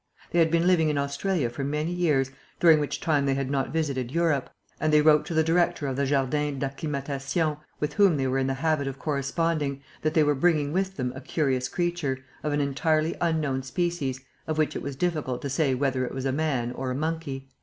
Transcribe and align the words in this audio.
They 0.31 0.39
had 0.39 0.49
been 0.49 0.65
living 0.65 0.89
in 0.89 0.97
Australia 0.97 1.47
for 1.51 1.63
many 1.63 1.91
years, 1.91 2.31
during 2.59 2.79
which 2.79 2.99
time 3.01 3.27
they 3.27 3.35
had 3.35 3.51
not 3.51 3.69
visited 3.71 4.09
Europe; 4.09 4.49
and 4.79 4.91
they 4.91 4.99
wrote 4.99 5.27
to 5.27 5.35
the 5.35 5.43
director 5.43 5.85
of 5.85 5.95
the 5.95 6.07
Jardin 6.07 6.57
d'Acclimatation, 6.57 7.57
with 7.79 7.93
whom 7.93 8.17
they 8.17 8.25
were 8.25 8.39
in 8.39 8.47
the 8.47 8.55
habit 8.55 8.87
of 8.87 8.97
corresponding, 8.97 9.83
that 10.01 10.15
they 10.15 10.23
were 10.23 10.33
bringing 10.33 10.73
with 10.73 10.97
them 10.97 11.13
a 11.15 11.21
curious 11.21 11.69
creature, 11.69 12.17
of 12.41 12.51
an 12.51 12.61
entirely 12.61 13.15
unknown 13.21 13.61
species, 13.61 14.19
of 14.47 14.57
which 14.57 14.75
it 14.75 14.81
was 14.81 14.95
difficult 14.95 15.39
to 15.43 15.51
say 15.51 15.75
whether 15.75 16.03
it 16.03 16.15
was 16.15 16.25
a 16.25 16.31
man 16.31 16.71
or 16.71 16.89
a 16.89 16.95
monkey. 16.95 17.47